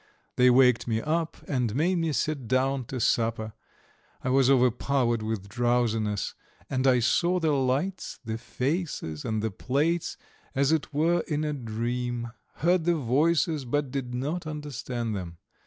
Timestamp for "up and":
0.99-1.75